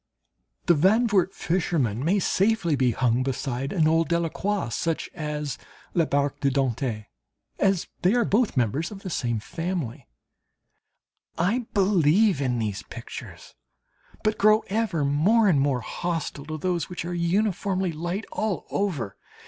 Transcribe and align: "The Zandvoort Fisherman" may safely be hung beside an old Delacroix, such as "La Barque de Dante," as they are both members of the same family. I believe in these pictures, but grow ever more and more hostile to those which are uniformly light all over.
"The 0.65 0.73
Zandvoort 0.73 1.31
Fisherman" 1.31 2.03
may 2.03 2.17
safely 2.17 2.75
be 2.75 2.89
hung 2.89 3.21
beside 3.21 3.71
an 3.71 3.87
old 3.87 4.07
Delacroix, 4.09 4.69
such 4.69 5.11
as 5.13 5.59
"La 5.93 6.05
Barque 6.05 6.39
de 6.39 6.49
Dante," 6.49 7.05
as 7.59 7.87
they 8.01 8.15
are 8.15 8.25
both 8.25 8.57
members 8.57 8.89
of 8.89 9.03
the 9.03 9.11
same 9.11 9.39
family. 9.39 10.07
I 11.37 11.67
believe 11.75 12.41
in 12.41 12.57
these 12.57 12.81
pictures, 12.89 13.53
but 14.23 14.39
grow 14.39 14.63
ever 14.69 15.05
more 15.05 15.47
and 15.47 15.61
more 15.61 15.81
hostile 15.81 16.47
to 16.47 16.57
those 16.57 16.89
which 16.89 17.05
are 17.05 17.13
uniformly 17.13 17.91
light 17.91 18.25
all 18.31 18.65
over. 18.71 19.17